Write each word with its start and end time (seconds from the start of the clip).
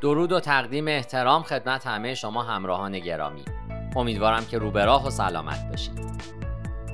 درود 0.00 0.32
و 0.32 0.40
تقدیم 0.40 0.88
احترام 0.88 1.42
خدمت 1.42 1.86
همه 1.86 2.14
شما 2.14 2.42
همراهان 2.42 2.98
گرامی. 2.98 3.44
امیدوارم 3.96 4.44
که 4.44 4.58
روبراه 4.58 5.06
و 5.06 5.10
سلامت 5.10 5.70
باشید. 5.70 5.98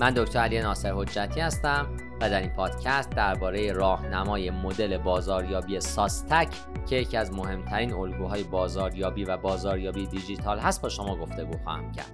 من 0.01 0.11
دکتر 0.11 0.39
علی 0.39 0.61
ناصر 0.61 0.93
حجتی 0.93 1.41
هستم 1.41 1.87
و 2.21 2.31
در 2.31 2.41
این 2.41 2.51
پادکست 2.51 3.11
درباره 3.11 3.73
راهنمای 3.73 4.51
مدل 4.51 4.99
بازاریابی 4.99 5.81
ساستک 5.81 6.49
که 6.87 6.97
یکی 6.97 7.17
از 7.17 7.33
مهمترین 7.33 7.95
الگوهای 7.95 8.43
بازاریابی 8.43 9.25
و 9.25 9.37
بازاریابی 9.37 10.07
دیجیتال 10.07 10.59
هست 10.59 10.83
با 10.83 10.89
شما 10.89 11.17
گفتگو 11.17 11.59
خواهم 11.65 11.93
کرد. 11.93 12.13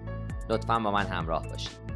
لطفا 0.48 0.78
با 0.78 0.90
من 0.90 1.06
همراه 1.06 1.48
باشید. 1.48 1.89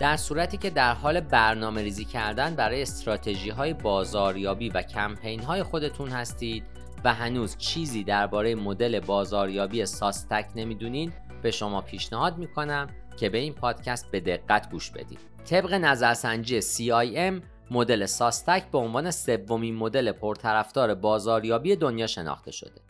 در 0.00 0.16
صورتی 0.16 0.56
که 0.56 0.70
در 0.70 0.94
حال 0.94 1.20
برنامه 1.20 1.82
ریزی 1.82 2.04
کردن 2.04 2.54
برای 2.54 2.82
استراتژی 2.82 3.50
های 3.50 3.74
بازاریابی 3.74 4.68
و 4.68 4.82
کمپین 4.82 5.42
های 5.42 5.62
خودتون 5.62 6.08
هستید 6.08 6.64
و 7.04 7.14
هنوز 7.14 7.56
چیزی 7.56 8.04
درباره 8.04 8.54
مدل 8.54 9.00
بازاریابی 9.00 9.86
ساستک 9.86 10.46
نمی‌دونین 10.54 11.12
به 11.42 11.50
شما 11.50 11.80
پیشنهاد 11.80 12.38
می‌کنم 12.38 12.86
که 13.16 13.28
به 13.28 13.38
این 13.38 13.52
پادکست 13.52 14.10
به 14.10 14.20
دقت 14.20 14.70
گوش 14.70 14.90
بدید. 14.90 15.18
طبق 15.44 15.74
نظرسنجی 15.74 16.60
CIM 16.62 17.42
مدل 17.70 18.06
ساستک 18.06 18.70
به 18.70 18.78
عنوان 18.78 19.10
سومین 19.10 19.76
مدل 19.76 20.12
پرطرفدار 20.12 20.94
بازاریابی 20.94 21.76
دنیا 21.76 22.06
شناخته 22.06 22.50
شده. 22.50 22.80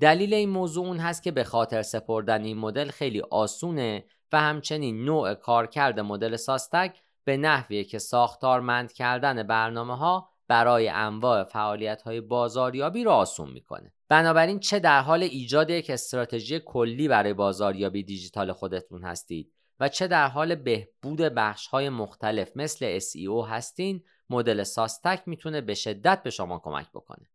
دلیل 0.00 0.34
این 0.34 0.50
موضوع 0.50 0.86
اون 0.86 0.98
هست 0.98 1.22
که 1.22 1.30
به 1.30 1.44
خاطر 1.44 1.82
سپردن 1.82 2.44
این 2.44 2.58
مدل 2.58 2.90
خیلی 2.90 3.20
آسونه 3.20 4.04
و 4.32 4.40
همچنین 4.40 5.04
نوع 5.04 5.34
کارکرد 5.34 6.00
مدل 6.00 6.36
ساستک 6.36 7.02
به 7.24 7.36
نحوی 7.36 7.84
که 7.84 7.98
ساختارمند 7.98 8.92
کردن 8.92 9.42
برنامه 9.42 9.96
ها 9.96 10.28
برای 10.48 10.88
انواع 10.88 11.44
فعالیت 11.44 12.02
های 12.02 12.20
بازاریابی 12.20 13.04
را 13.04 13.14
آسون 13.14 13.50
می‌کنه. 13.50 13.92
بنابراین 14.08 14.60
چه 14.60 14.78
در 14.78 15.00
حال 15.00 15.22
ایجاد 15.22 15.70
یک 15.70 15.90
استراتژی 15.90 16.60
کلی 16.60 17.08
برای 17.08 17.34
بازاریابی 17.34 18.02
دیجیتال 18.02 18.52
خودتون 18.52 19.04
هستید 19.04 19.52
و 19.80 19.88
چه 19.88 20.06
در 20.06 20.28
حال 20.28 20.54
بهبود 20.54 21.20
بخش 21.20 21.66
های 21.66 21.88
مختلف 21.88 22.56
مثل 22.56 22.98
SEO 22.98 23.48
هستین 23.48 24.04
مدل 24.30 24.62
ساستک 24.62 25.22
می‌تونه 25.26 25.60
به 25.60 25.74
شدت 25.74 26.22
به 26.22 26.30
شما 26.30 26.58
کمک 26.58 26.90
بکنه. 26.90 27.30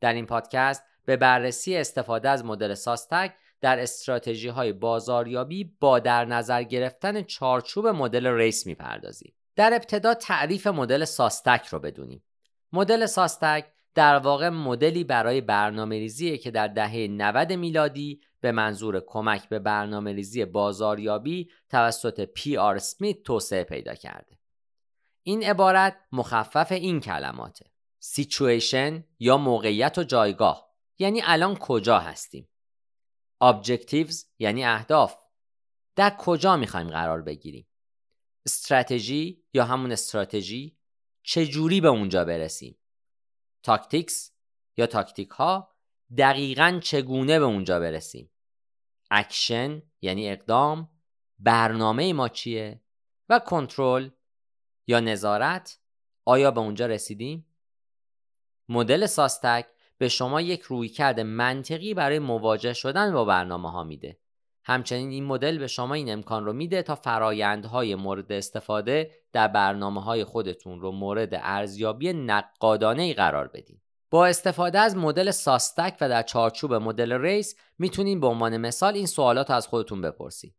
در 0.00 0.12
این 0.12 0.26
پادکست 0.26 0.84
به 1.04 1.16
بررسی 1.16 1.76
استفاده 1.76 2.28
از 2.28 2.44
مدل 2.44 2.74
ساستک 2.74 3.34
در 3.62 3.80
استراتژی 3.80 4.48
های 4.48 4.72
بازاریابی 4.72 5.64
با 5.80 5.98
در 5.98 6.24
نظر 6.24 6.62
گرفتن 6.62 7.22
چارچوب 7.22 7.86
مدل 7.86 8.26
RACE 8.26 8.66
می‌پردازیم. 8.66 9.34
در 9.56 9.74
ابتدا 9.74 10.14
تعریف 10.14 10.66
مدل 10.66 11.04
SOSTAC 11.04 11.66
رو 11.66 11.78
بدونیم. 11.78 12.24
مدل 12.72 13.06
SOSTAC 13.06 13.66
در 13.94 14.18
واقع 14.18 14.48
مدلی 14.48 15.04
برای 15.04 15.40
برنامه 15.40 15.98
ریزیه 15.98 16.38
که 16.38 16.50
در 16.50 16.68
دهه 16.68 17.08
90 17.10 17.52
میلادی 17.52 18.20
به 18.40 18.52
منظور 18.52 19.02
کمک 19.06 19.48
به 19.48 19.58
برنامه 19.58 20.12
ریزی 20.12 20.44
بازاریابی 20.44 21.50
توسط 21.68 22.20
PR 22.20 22.78
Smith 22.78 23.22
توسعه 23.22 23.64
پیدا 23.64 23.94
کرده. 23.94 24.38
این 25.22 25.44
عبارت 25.44 25.96
مخفف 26.12 26.72
این 26.72 27.00
کلماته. 27.00 27.66
سیچویشن 27.98 29.04
یا 29.18 29.36
موقعیت 29.36 29.98
و 29.98 30.02
جایگاه 30.02 30.68
یعنی 30.98 31.22
الان 31.24 31.56
کجا 31.56 31.98
هستیم 31.98 32.48
Objectives 33.42 34.16
یعنی 34.38 34.64
اهداف. 34.64 35.22
در 35.96 36.16
کجا 36.18 36.56
می‌خوایم 36.56 36.90
قرار 36.90 37.22
بگیریم؟ 37.22 37.68
استراتژی 38.46 39.44
یا 39.54 39.64
همون 39.64 39.92
استراتژی؟ 39.92 40.78
چجوری 41.22 41.80
به 41.80 41.88
اونجا 41.88 42.24
برسیم؟ 42.24 42.78
Tactics 43.62 44.32
یا 44.76 44.86
تاکتیک 44.86 45.28
ها 45.28 45.76
دقیقا 46.18 46.80
چگونه 46.82 47.38
به 47.38 47.44
اونجا 47.44 47.80
برسیم؟ 47.80 48.30
اکشن 49.10 49.82
یعنی 50.00 50.30
اقدام 50.30 50.90
برنامه 51.38 52.12
ما 52.12 52.28
چیه؟ 52.28 52.82
و 53.28 53.38
کنترل 53.38 54.10
یا 54.86 55.00
نظارت؟ 55.00 55.78
آیا 56.24 56.50
به 56.50 56.60
اونجا 56.60 56.86
رسیدیم؟ 56.86 57.46
مدل 58.68 59.06
ساستک 59.06 59.66
به 60.02 60.08
شما 60.08 60.40
یک 60.40 60.62
رویکرد 60.62 61.20
منطقی 61.20 61.94
برای 61.94 62.18
مواجه 62.18 62.72
شدن 62.72 63.12
با 63.12 63.24
برنامه 63.24 63.70
ها 63.70 63.84
میده. 63.84 64.18
همچنین 64.64 65.10
این 65.10 65.24
مدل 65.24 65.58
به 65.58 65.66
شما 65.66 65.94
این 65.94 66.12
امکان 66.12 66.44
رو 66.44 66.52
میده 66.52 66.82
تا 66.82 66.94
فرایندهای 66.94 67.94
مورد 67.94 68.32
استفاده 68.32 69.10
در 69.32 69.48
برنامه 69.48 70.02
های 70.02 70.24
خودتون 70.24 70.80
رو 70.80 70.92
مورد 70.92 71.28
ارزیابی 71.32 72.12
نقادانه 72.12 73.02
ای 73.02 73.14
قرار 73.14 73.48
بدین. 73.48 73.80
با 74.10 74.26
استفاده 74.26 74.78
از 74.78 74.96
مدل 74.96 75.30
ساستک 75.30 75.96
و 76.00 76.08
در 76.08 76.22
چارچوب 76.22 76.74
مدل 76.74 77.12
ریس 77.12 77.54
می‌تونین 77.78 78.20
به 78.20 78.26
عنوان 78.26 78.56
مثال 78.56 78.94
این 78.94 79.06
سوالات 79.06 79.50
از 79.50 79.66
خودتون 79.66 80.00
بپرسید. 80.00 80.54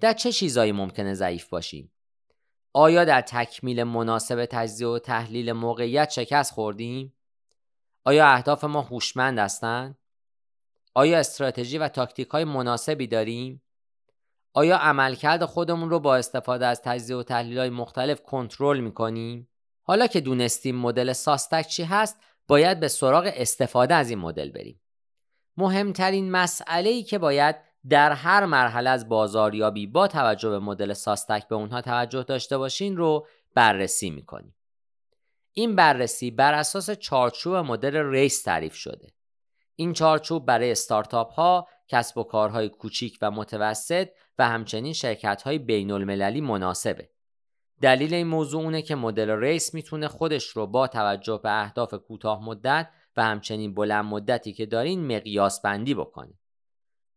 در 0.00 0.12
چه 0.12 0.32
چیزایی 0.32 0.72
ممکنه 0.72 1.14
ضعیف 1.14 1.48
باشیم؟ 1.48 1.92
آیا 2.72 3.04
در 3.04 3.20
تکمیل 3.20 3.84
مناسب 3.84 4.46
تجزیه 4.50 4.88
و 4.88 4.98
تحلیل 4.98 5.52
موقعیت 5.52 6.10
شکست 6.10 6.52
خوردیم؟ 6.52 7.15
آیا 8.06 8.26
اهداف 8.26 8.64
ما 8.64 8.82
هوشمند 8.82 9.38
هستند؟ 9.38 9.98
آیا 10.94 11.18
استراتژی 11.18 11.78
و 11.78 11.88
تاکتیک 11.88 12.28
های 12.28 12.44
مناسبی 12.44 13.06
داریم؟ 13.06 13.62
آیا 14.52 14.76
عملکرد 14.76 15.44
خودمون 15.44 15.90
رو 15.90 16.00
با 16.00 16.16
استفاده 16.16 16.66
از 16.66 16.82
تجزیه 16.82 17.16
و 17.16 17.22
تحلیل 17.22 17.58
های 17.58 17.70
مختلف 17.70 18.22
کنترل 18.22 18.80
می‌کنیم؟ 18.80 19.48
حالا 19.82 20.06
که 20.06 20.20
دونستیم 20.20 20.76
مدل 20.76 21.12
ساستک 21.12 21.66
چی 21.66 21.84
هست 21.84 22.20
باید 22.48 22.80
به 22.80 22.88
سراغ 22.88 23.32
استفاده 23.34 23.94
از 23.94 24.10
این 24.10 24.18
مدل 24.18 24.50
بریم. 24.50 24.80
مهمترین 25.56 26.30
مسئله 26.30 26.90
ای 26.90 27.02
که 27.02 27.18
باید 27.18 27.56
در 27.88 28.12
هر 28.12 28.44
مرحله 28.44 28.90
از 28.90 29.08
بازاریابی 29.08 29.86
با 29.86 30.08
توجه 30.08 30.50
به 30.50 30.58
مدل 30.58 30.92
ساستک 30.92 31.48
به 31.48 31.54
اونها 31.54 31.80
توجه 31.80 32.22
داشته 32.22 32.58
باشین 32.58 32.96
رو 32.96 33.26
بررسی 33.54 34.10
می‌کنیم. 34.10 34.55
این 35.58 35.76
بررسی 35.76 36.30
بر 36.30 36.54
اساس 36.54 36.90
چارچوب 36.90 37.54
مدل 37.54 37.96
ریس 37.96 38.42
تعریف 38.42 38.74
شده. 38.74 39.12
این 39.76 39.92
چارچوب 39.92 40.46
برای 40.46 40.70
استارتاپ 40.70 41.32
ها، 41.32 41.68
کسب 41.88 42.18
و 42.18 42.24
کارهای 42.24 42.68
کوچیک 42.68 43.18
و 43.22 43.30
متوسط 43.30 44.08
و 44.38 44.48
همچنین 44.48 44.92
شرکت 44.92 45.42
های 45.42 45.58
بین 45.58 45.90
المللی 45.90 46.40
مناسبه. 46.40 47.10
دلیل 47.80 48.14
این 48.14 48.26
موضوع 48.26 48.62
اونه 48.62 48.82
که 48.82 48.94
مدل 48.94 49.30
ریس 49.30 49.74
می‌تونه 49.74 50.08
خودش 50.08 50.48
رو 50.48 50.66
با 50.66 50.86
توجه 50.86 51.40
به 51.42 51.62
اهداف 51.62 51.94
کوتاه 51.94 52.44
مدت 52.44 52.90
و 53.16 53.24
همچنین 53.24 53.74
بلند 53.74 54.04
مدتی 54.04 54.52
که 54.52 54.66
دارین 54.66 55.16
مقیاس 55.16 55.60
بندی 55.60 55.94
بکنه. 55.94 56.34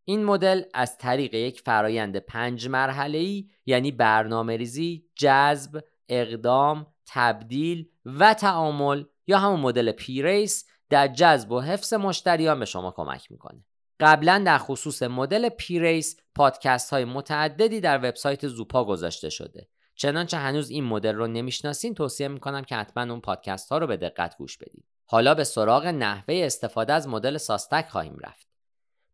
این 0.05 0.23
مدل 0.23 0.63
از 0.73 0.97
طریق 0.97 1.33
یک 1.33 1.61
فرایند 1.61 2.17
پنج 2.17 2.67
مرحله 2.67 3.17
ای 3.17 3.49
یعنی 3.65 3.91
برنامه 3.91 4.57
ریزی، 4.57 5.05
جذب، 5.15 5.83
اقدام، 6.09 6.87
تبدیل 7.05 7.89
و 8.19 8.33
تعامل 8.33 9.03
یا 9.27 9.39
همون 9.39 9.59
مدل 9.59 9.91
PRACE 9.91 10.65
در 10.89 11.07
جذب 11.07 11.51
و 11.51 11.59
حفظ 11.59 11.93
مشتریان 11.93 12.59
به 12.59 12.65
شما 12.65 12.91
کمک 12.91 13.31
می‌کنه. 13.31 13.65
قبلا 13.99 14.43
در 14.45 14.57
خصوص 14.57 15.03
مدل 15.03 15.49
PRACE 15.49 16.19
پادکست 16.35 16.89
های 16.89 17.05
متعددی 17.05 17.81
در 17.81 17.97
وبسایت 17.97 18.47
زوپا 18.47 18.85
گذاشته 18.85 19.29
شده. 19.29 19.67
چنانچه 19.95 20.37
هنوز 20.37 20.69
این 20.69 20.83
مدل 20.83 21.15
رو 21.15 21.27
نمی‌شناسین 21.27 21.93
توصیه 21.93 22.27
می‌کنم 22.27 22.61
که 22.61 22.75
حتما 22.75 23.03
اون 23.03 23.21
پادکست 23.21 23.69
ها 23.69 23.77
رو 23.77 23.87
به 23.87 23.97
دقت 23.97 24.37
گوش 24.37 24.57
بدید. 24.57 24.85
حالا 25.05 25.35
به 25.35 25.43
سراغ 25.43 25.85
نحوه 25.85 26.35
استفاده 26.43 26.93
از 26.93 27.07
مدل 27.07 27.37
SOSTAC 27.37 27.87
خواهیم 27.89 28.17
رفت. 28.19 28.47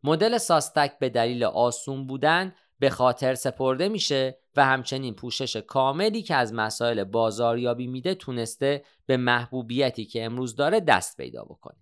مدل 0.04 0.38
ساستک 0.38 1.00
به 1.00 1.10
دلیل 1.10 1.44
آسون 1.44 2.08
بودن 2.08 2.56
به 2.80 2.90
خاطر 2.90 3.36
سپرده 3.36 3.90
میشه 3.90 4.38
و 4.58 4.66
همچنین 4.66 5.14
پوشش 5.14 5.56
کاملی 5.56 6.22
که 6.22 6.36
از 6.36 6.54
مسائل 6.54 7.04
بازاریابی 7.04 7.88
میده 7.88 8.16
تونسته 8.16 8.84
به 9.06 9.18
محبوبیتی 9.18 10.06
که 10.06 10.26
امروز 10.26 10.56
داره 10.56 10.80
دست 10.80 11.18
پیدا 11.18 11.44
بکنه. 11.44 11.78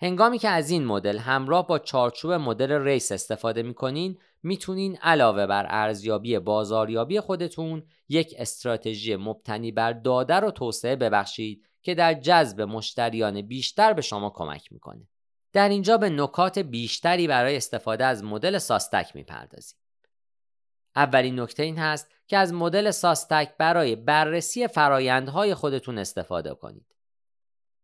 هنگامی 0.00 0.38
که 0.38 0.48
از 0.48 0.70
این 0.70 0.84
مدل 0.84 1.18
همراه 1.18 1.66
با 1.66 1.78
چارچوب 1.78 2.32
مدل 2.32 2.72
ریس 2.72 3.12
استفاده 3.12 3.62
می‌کنین 3.62 4.18
می‌تونین 4.42 4.96
علاوه 4.96 5.46
بر 5.46 5.66
ارزیابی 5.68 6.38
بازاریابی 6.38 7.20
خودتون 7.20 7.82
یک 8.08 8.34
استراتژی 8.38 9.16
مبتنی 9.16 9.72
بر 9.72 9.92
داده 9.92 10.34
رو 10.34 10.50
توسعه 10.50 10.96
ببخشید 10.96 11.68
که 11.82 11.94
در 11.94 12.14
جذب 12.14 12.60
مشتریان 12.60 13.42
بیشتر 13.42 13.92
به 13.92 14.02
شما 14.02 14.30
کمک 14.30 14.72
می‌کنه. 14.72 15.08
در 15.52 15.68
اینجا 15.68 15.96
به 15.96 16.10
نکات 16.10 16.58
بیشتری 16.58 17.26
برای 17.26 17.56
استفاده 17.56 18.04
از 18.04 18.24
مدل 18.24 18.58
ساستک 18.58 19.16
می‌پردازیم. 19.16 19.78
اولین 20.98 21.40
نکته 21.40 21.62
این 21.62 21.78
هست 21.78 22.10
که 22.26 22.36
از 22.36 22.52
مدل 22.52 22.90
ساستک 22.90 23.52
برای 23.58 23.96
بررسی 23.96 24.66
فرایندهای 24.66 25.54
خودتون 25.54 25.98
استفاده 25.98 26.54
کنید. 26.54 26.94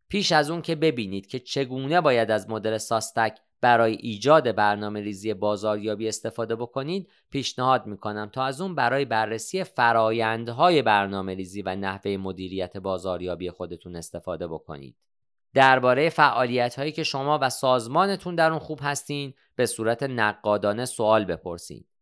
پیش 0.09 0.33
از 0.33 0.51
اون 0.51 0.63
که 0.63 0.75
ببینید 0.75 1.27
که 1.27 1.39
چگونه 1.39 2.01
باید 2.01 2.31
از 2.31 2.51
مدل 2.51 2.79
ساستک 2.79 3.39
برای 3.61 3.93
ایجاد 3.93 4.55
برنامه 4.55 5.01
ریزی 5.01 5.35
بازاریابی 5.35 6.09
استفاده 6.09 6.57
بکنید 6.57 7.11
پیشنهاد 7.31 7.87
می‌کنم 7.87 8.31
تا 8.33 8.45
از 8.45 8.61
اون 8.61 8.75
برای 8.75 9.05
بررسی 9.05 9.65
فرایندهای 9.65 10.83
برنامه 10.83 11.35
ریزی 11.35 11.63
و 11.63 11.77
نحوه 11.77 12.17
مدیریت 12.17 12.77
بازاریابی 12.77 13.51
خودتون 13.51 13.97
استفاده 13.97 14.49
بکنید 14.49 14.97
درباره 15.55 16.11
فعالیت 16.11 16.79
هایی 16.79 16.93
که 16.93 17.03
شما 17.03 17.39
و 17.43 17.51
سازمانتون 17.51 18.35
در 18.35 18.51
اون 18.51 18.59
خوب 18.59 18.79
هستین 18.83 19.35
به 19.57 19.67
صورت 19.67 20.03
نقادانه 20.03 20.85
سوال 20.85 21.25
بپرسید 21.25 21.94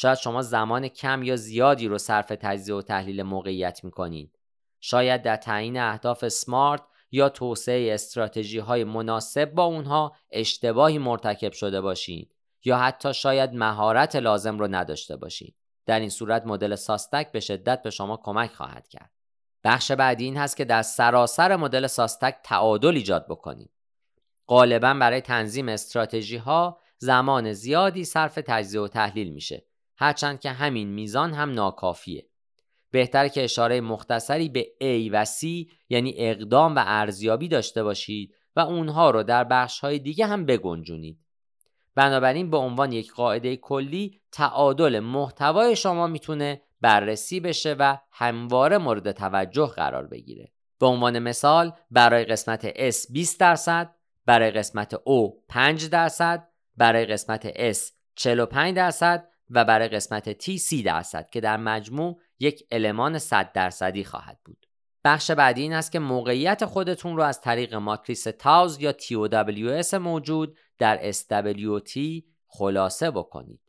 شاید 0.00 0.18
شما 0.18 0.42
زمان 0.42 0.88
کم 0.88 1.22
یا 1.22 1.36
زیادی 1.36 1.88
رو 1.88 1.98
صرف 1.98 2.28
تجزیه 2.28 2.74
و 2.74 2.82
تحلیل 2.82 3.22
موقعیت 3.22 3.84
می‌کنید 3.84 4.38
شاید 4.80 5.22
در 5.22 5.36
تعیین 5.36 5.80
اهداف 5.80 6.28
سمارت 6.28 6.82
یا 7.10 7.28
توسعه 7.28 7.94
استراتژی 7.94 8.58
های 8.58 8.84
مناسب 8.84 9.54
با 9.54 9.64
اونها 9.64 10.16
اشتباهی 10.30 10.98
مرتکب 10.98 11.52
شده 11.52 11.80
باشید 11.80 12.34
یا 12.64 12.78
حتی 12.78 13.14
شاید 13.14 13.54
مهارت 13.54 14.16
لازم 14.16 14.58
رو 14.58 14.68
نداشته 14.68 15.16
باشید 15.16 15.56
در 15.86 16.00
این 16.00 16.10
صورت 16.10 16.46
مدل 16.46 16.74
ساستک 16.74 17.32
به 17.32 17.40
شدت 17.40 17.82
به 17.82 17.90
شما 17.90 18.16
کمک 18.16 18.50
خواهد 18.50 18.88
کرد. 18.88 19.10
بخش 19.64 19.92
بعدی 19.92 20.24
این 20.24 20.36
هست 20.36 20.56
که 20.56 20.64
در 20.64 20.82
سراسر 20.82 21.56
مدل 21.56 21.86
ساستک 21.86 22.36
تعادل 22.42 22.94
ایجاد 22.94 23.26
بکنید 23.28 23.70
غالبا 24.48 24.94
برای 24.94 25.20
تنظیم 25.20 25.68
استراتژی 25.68 26.36
ها 26.36 26.78
زمان 26.98 27.52
زیادی 27.52 28.04
صرف 28.04 28.34
تجزیه 28.34 28.80
و 28.80 28.88
تحلیل 28.88 29.30
میشه. 29.32 29.69
هرچند 30.00 30.40
که 30.40 30.50
همین 30.50 30.88
میزان 30.88 31.32
هم 31.32 31.50
ناکافیه 31.50 32.26
بهتر 32.90 33.28
که 33.28 33.44
اشاره 33.44 33.80
مختصری 33.80 34.48
به 34.48 34.66
A 34.80 35.10
و 35.12 35.24
C 35.24 35.70
یعنی 35.88 36.14
اقدام 36.16 36.76
و 36.76 36.82
ارزیابی 36.86 37.48
داشته 37.48 37.82
باشید 37.82 38.34
و 38.56 38.60
اونها 38.60 39.10
رو 39.10 39.22
در 39.22 39.44
بخش 39.44 39.80
های 39.80 39.98
دیگه 39.98 40.26
هم 40.26 40.46
بگنجونید. 40.46 41.18
بنابراین 41.94 42.50
به 42.50 42.56
عنوان 42.56 42.92
یک 42.92 43.12
قاعده 43.12 43.56
کلی 43.56 44.20
تعادل 44.32 45.00
محتوای 45.00 45.76
شما 45.76 46.06
می‌تونه 46.06 46.62
بررسی 46.80 47.40
بشه 47.40 47.76
و 47.78 47.96
همواره 48.10 48.78
مورد 48.78 49.12
توجه 49.12 49.66
قرار 49.66 50.06
بگیره. 50.06 50.52
به 50.78 50.86
عنوان 50.86 51.18
مثال 51.18 51.72
برای 51.90 52.24
قسمت 52.24 52.90
S 52.90 53.12
20 53.12 53.40
درصد، 53.40 53.94
برای 54.26 54.50
قسمت 54.50 54.94
O 54.94 55.32
5 55.48 55.88
درصد، 55.88 56.48
برای 56.76 57.06
قسمت 57.06 57.72
S 57.72 57.92
45 58.14 58.76
درصد 58.76 59.29
و 59.50 59.64
برای 59.64 59.88
قسمت 59.88 60.42
T 60.42 60.56
30 60.56 60.82
درصد 60.82 61.30
که 61.30 61.40
در 61.40 61.56
مجموع 61.56 62.20
یک 62.38 62.66
المان 62.70 63.18
100 63.18 63.52
درصدی 63.52 64.04
خواهد 64.04 64.38
بود. 64.44 64.66
بخش 65.04 65.30
بعدی 65.30 65.62
این 65.62 65.72
است 65.72 65.92
که 65.92 65.98
موقعیت 65.98 66.64
خودتون 66.64 67.16
رو 67.16 67.22
از 67.22 67.40
طریق 67.40 67.74
ماتریس 67.74 68.22
تاوز 68.22 68.80
یا 68.80 68.92
TOWS 68.92 69.94
موجود 69.94 70.58
در 70.78 71.12
SWT 71.12 71.92
خلاصه 72.46 73.10
بکنید. 73.10 73.60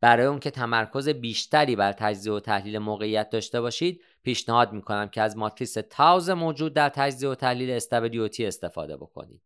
برای 0.00 0.26
اون 0.26 0.38
که 0.38 0.50
تمرکز 0.50 1.08
بیشتری 1.08 1.76
بر 1.76 1.92
تجزیه 1.92 2.32
و 2.32 2.40
تحلیل 2.40 2.78
موقعیت 2.78 3.30
داشته 3.30 3.60
باشید 3.60 4.02
پیشنهاد 4.22 4.72
می‌کنم 4.72 5.08
که 5.08 5.22
از 5.22 5.36
ماتریس 5.36 5.76
تاوز 5.90 6.30
موجود 6.30 6.74
در 6.74 6.88
تجزیه 6.88 7.28
و 7.28 7.34
تحلیل 7.34 7.78
SWT 7.78 8.40
استفاده 8.40 8.96
بکنید. 8.96 9.42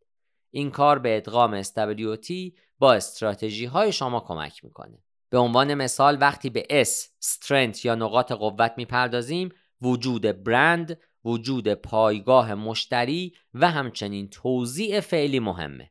این 0.50 0.71
کار 0.71 0.99
به 0.99 1.17
ادغام 1.17 1.62
SWT 1.62 2.31
با 2.79 2.94
استراتژی 2.94 3.65
های 3.65 3.93
شما 3.93 4.21
کمک 4.21 4.65
می‌کنه. 4.65 4.99
به 5.35 5.41
عنوان 5.41 5.75
مثال 5.75 6.19
وقتی 6.21 6.51
به 6.51 6.85
S 6.85 7.25
strength 7.25 7.85
یا 7.85 7.95
نقاط 7.95 8.33
قوت 8.33 8.75
می‌پردازیم 8.77 9.49
وجود 9.83 10.23
برند، 10.45 11.01
وجود 11.25 11.69
پایگاه 11.69 12.55
مشتری 12.55 13.35
و 13.55 13.71
همچنین 13.71 14.29
توزیع 14.29 15.01
فعلی 15.01 15.39
مهمه. 15.39 15.91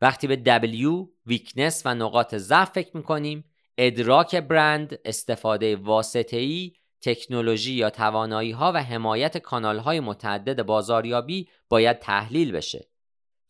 وقتی 0.00 0.26
به 0.26 0.60
W 0.60 1.08
ویکنس 1.26 1.82
و 1.84 1.94
نقاط 1.94 2.34
ضعف 2.34 2.70
فکر 2.70 2.96
می‌کنیم 2.96 3.44
ادراک 3.78 4.36
برند، 4.36 4.98
استفاده 5.04 5.76
واسطه‌ای، 5.76 6.72
تکنولوژی 7.00 7.72
یا 7.72 7.90
توانایی 7.90 8.50
ها 8.50 8.72
و 8.72 8.82
حمایت 8.82 9.38
کانال 9.38 9.78
های 9.78 10.00
متعدد 10.00 10.62
بازاریابی 10.62 11.48
باید 11.68 11.98
تحلیل 11.98 12.52
بشه. 12.52 12.88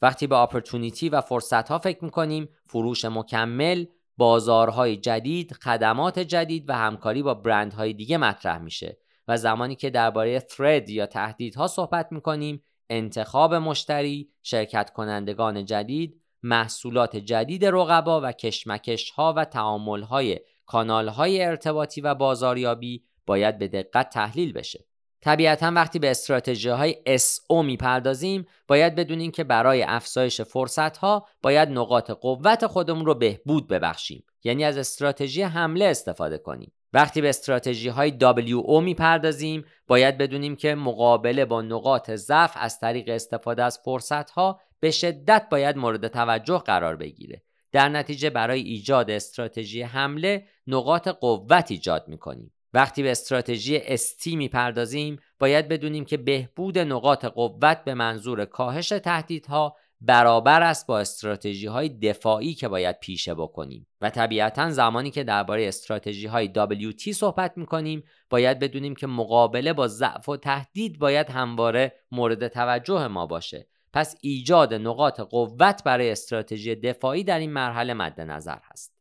وقتی 0.02 0.26
به 0.26 0.36
اپورتونیتی 0.36 1.08
و 1.08 1.20
فرصت 1.20 1.68
ها 1.68 1.78
فکر 1.78 2.04
می‌کنیم 2.04 2.48
فروش 2.66 3.04
مکمل، 3.04 3.86
بازارهای 4.20 4.96
جدید، 4.96 5.52
خدمات 5.52 6.18
جدید 6.18 6.64
و 6.68 6.72
همکاری 6.72 7.22
با 7.22 7.34
برندهای 7.34 7.92
دیگه 7.92 8.16
مطرح 8.16 8.58
میشه 8.58 8.98
و 9.28 9.36
زمانی 9.36 9.76
که 9.76 9.90
درباره 9.90 10.38
ثرد 10.38 10.90
یا 10.90 11.06
تهدیدها 11.06 11.66
صحبت 11.66 12.12
می‌کنیم 12.12 12.62
انتخاب 12.90 13.54
مشتری، 13.54 14.30
شرکت 14.42 14.90
کنندگان 14.90 15.64
جدید، 15.64 16.20
محصولات 16.42 17.16
جدید 17.16 17.64
رقبا 17.64 18.20
و 18.20 18.32
کشمکش 18.32 19.10
ها 19.10 19.34
و 19.36 19.44
تعامل 19.44 20.02
های 20.02 20.40
کانال 20.66 21.08
های 21.08 21.44
ارتباطی 21.44 22.00
و 22.00 22.14
بازاریابی 22.14 23.04
باید 23.26 23.58
به 23.58 23.68
دقت 23.68 24.10
تحلیل 24.10 24.52
بشه. 24.52 24.89
طبیعتا 25.20 25.72
وقتی 25.74 25.98
به 25.98 26.10
استراتژی 26.10 26.68
های 26.68 26.96
SO 27.18 27.64
می‌پردازیم 27.64 28.46
باید 28.68 28.94
بدونیم 28.94 29.30
که 29.30 29.44
برای 29.44 29.82
افزایش 29.82 30.40
فرصت 30.40 30.96
ها 30.96 31.26
باید 31.42 31.68
نقاط 31.68 32.10
قوت 32.10 32.66
خودمون 32.66 33.06
رو 33.06 33.14
بهبود 33.14 33.68
ببخشیم. 33.68 34.24
یعنی 34.44 34.64
از 34.64 34.78
استراتژی 34.78 35.42
حمله 35.42 35.84
استفاده 35.84 36.38
کنیم. 36.38 36.72
وقتی 36.92 37.20
به 37.20 37.28
استراتژی 37.28 37.88
های 37.88 38.18
WO 38.20 38.82
می‌پردازیم 38.82 39.64
باید 39.86 40.18
بدونیم 40.18 40.56
که 40.56 40.74
مقابله 40.74 41.44
با 41.44 41.62
نقاط 41.62 42.10
ضعف 42.10 42.52
از 42.54 42.80
طریق 42.80 43.08
استفاده 43.08 43.64
از 43.64 43.78
فرصت 43.84 44.30
ها 44.30 44.60
به 44.80 44.90
شدت 44.90 45.46
باید 45.50 45.76
مورد 45.76 46.08
توجه 46.08 46.58
قرار 46.58 46.96
بگیره. 46.96 47.42
در 47.72 47.88
نتیجه 47.88 48.30
برای 48.30 48.60
ایجاد 48.60 49.10
استراتژی 49.10 49.82
حمله 49.82 50.46
نقاط 50.66 51.08
قوت 51.08 51.70
ایجاد 51.70 52.08
می‌کنیم. 52.08 52.52
وقتی 52.74 53.02
به 53.02 53.10
استراتژی 53.10 53.76
استی 53.76 54.36
می‌پردازیم 54.36 55.18
باید 55.38 55.68
بدونیم 55.68 56.04
که 56.04 56.16
بهبود 56.16 56.78
نقاط 56.78 57.24
قوت 57.24 57.84
به 57.84 57.94
منظور 57.94 58.44
کاهش 58.44 58.88
تهدیدها 58.88 59.76
برابر 60.00 60.62
است 60.62 60.86
با 60.86 60.98
استراتژی 60.98 61.66
های 61.66 61.88
دفاعی 61.88 62.54
که 62.54 62.68
باید 62.68 63.00
پیشه 63.00 63.34
بکنیم. 63.34 63.86
و 64.00 64.10
طبیعتا 64.10 64.70
زمانی 64.70 65.10
که 65.10 65.24
درباره 65.24 65.68
استراتژی 65.68 66.26
های 66.26 66.50
WT 66.92 67.10
صحبت 67.10 67.52
می‌کنیم 67.56 68.04
باید 68.30 68.58
بدونیم 68.58 68.94
که 68.94 69.06
مقابله 69.06 69.72
با 69.72 69.88
ضعف 69.88 70.28
و 70.28 70.36
تهدید 70.36 70.98
باید 70.98 71.30
همواره 71.30 71.92
مورد 72.12 72.48
توجه 72.48 73.06
ما 73.06 73.26
باشه. 73.26 73.66
پس 73.92 74.16
ایجاد 74.20 74.74
نقاط 74.74 75.20
قوت 75.20 75.84
برای 75.84 76.10
استراتژی 76.10 76.74
دفاعی 76.74 77.24
در 77.24 77.38
این 77.38 77.52
مرحله 77.52 77.94
مد 77.94 78.20
نظر 78.20 78.58
هست. 78.64 78.99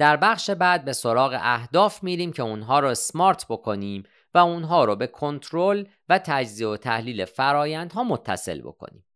در 0.00 0.16
بخش 0.16 0.50
بعد 0.50 0.84
به 0.84 0.92
سراغ 0.92 1.38
اهداف 1.40 2.02
میریم 2.02 2.32
که 2.32 2.42
اونها 2.42 2.80
رو 2.80 2.94
سمارت 2.94 3.46
بکنیم 3.48 4.02
و 4.34 4.38
اونها 4.38 4.84
رو 4.84 4.96
به 4.96 5.06
کنترل 5.06 5.84
و 6.08 6.18
تجزیه 6.18 6.66
و 6.66 6.76
تحلیل 6.76 7.24
فرایندها 7.24 8.04
متصل 8.04 8.60
بکنیم. 8.60 9.06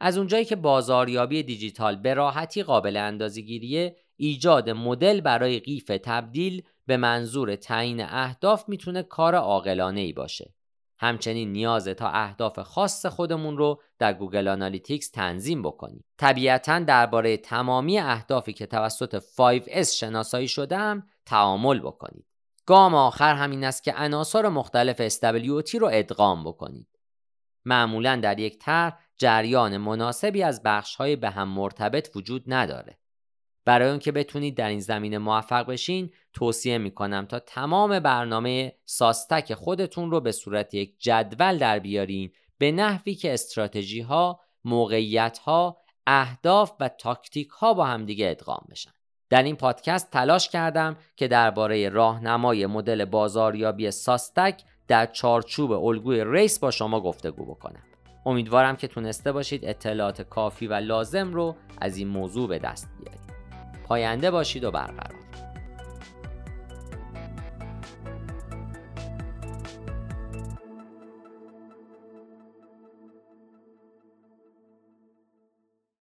از 0.00 0.18
اونجایی 0.18 0.44
که 0.44 0.56
بازاریابی 0.56 1.42
دیجیتال 1.42 1.96
به 1.96 2.14
راحتی 2.14 2.62
قابل 2.62 2.96
اندازه‌گیریه 2.96 3.96
ایجاد 4.16 4.70
مدل 4.70 5.20
برای 5.20 5.60
قیف 5.60 5.86
تبدیل 5.86 6.62
به 6.86 6.96
منظور 6.96 7.56
تعیین 7.56 8.00
اهداف 8.00 8.68
می‌تونه 8.68 9.02
کار 9.02 9.34
عاقلانه 9.34 10.00
ای 10.00 10.12
باشه. 10.12 10.54
همچنین 10.98 11.52
نیازه 11.52 11.94
تا 11.94 12.08
اهداف 12.08 12.58
خاص 12.58 13.06
خودمون 13.06 13.56
رو 13.56 13.82
در 13.98 14.14
Google 14.14 14.48
Analytics 14.48 15.10
تنظیم 15.10 15.62
بکنیم. 15.62 16.04
طبیعتا 16.18 16.78
درباره 16.78 17.36
تمامی 17.36 17.98
اهدافی 17.98 18.52
که 18.52 18.66
توسط 18.66 19.18
5S 19.18 19.88
شناسایی 19.88 20.48
شده 20.48 21.02
تأمل 21.26 21.80
بکنید. 21.80 22.26
گام 22.66 22.94
آخر 22.94 23.34
همین 23.34 23.64
است 23.64 23.84
که 23.84 23.92
عناصر 23.92 24.48
مختلف 24.48 25.08
SWOT 25.08 25.74
رو 25.74 25.90
ادغام 25.92 26.44
بکنید. 26.44 26.88
معمولا 27.64 28.20
در 28.22 28.38
یک 28.38 28.58
طرح 28.58 28.98
جریان 29.16 29.76
مناسبی 29.76 30.42
از 30.42 30.62
بخش‌های 30.62 31.16
به 31.16 31.30
هم 31.30 31.48
مرتبط 31.48 32.16
وجود 32.16 32.44
نداره. 32.46 32.98
برای 33.66 33.90
اون 33.90 33.98
که 33.98 34.12
بتونید 34.12 34.56
در 34.56 34.68
این 34.68 34.80
زمینه 34.80 35.18
موفق 35.18 35.66
بشین 35.66 36.10
توصیه 36.32 36.78
می‌کنم 36.78 37.26
تا 37.26 37.38
تمام 37.38 38.00
برنامه 38.00 38.72
SOSTAC 38.84 39.54
خودتون 39.54 40.10
رو 40.10 40.20
به 40.20 40.32
صورت 40.32 40.74
یک 40.74 40.94
جدول 40.98 41.58
در 41.58 41.78
بیارین 41.78 42.30
به 42.58 42.72
نحوی 42.72 43.14
که 43.14 43.34
استراتژی 43.34 44.00
ها، 44.00 44.40
موقعیت 44.64 45.38
ها، 45.38 45.76
اهداف 46.06 46.72
و 46.80 46.88
تاکتیک 46.88 47.48
ها 47.48 47.74
با 47.74 47.84
همدیگه 47.84 48.30
ادغام 48.30 48.66
بشن. 48.70 48.90
در 49.30 49.42
این 49.42 49.56
پادکست 49.56 50.10
تلاش 50.10 50.48
کردم 50.48 50.96
که 51.16 51.28
درباره 51.28 51.88
راهنمای 51.88 52.66
مدل 52.66 53.04
بازاریابی 53.04 53.90
ساستک 53.90 54.62
در 54.88 55.06
چارچوب 55.06 55.72
الگوی 55.72 56.24
ریس 56.24 56.58
با 56.58 56.70
شما 56.70 57.00
گفتگو 57.00 57.44
بکنم. 57.44 57.82
امیدوارم 58.26 58.76
که 58.76 58.88
تونسته 58.88 59.32
باشید 59.32 59.64
اطلاعات 59.64 60.22
کافی 60.22 60.66
و 60.66 60.74
لازم 60.74 61.32
رو 61.32 61.56
از 61.80 61.96
این 61.96 62.08
موضوع 62.08 62.48
به 62.48 62.58
دست 62.58 62.88
بیارید. 62.98 63.25
پاینده 63.88 64.30
باشید 64.30 64.64
و 64.64 64.70
برقرار. 64.70 65.25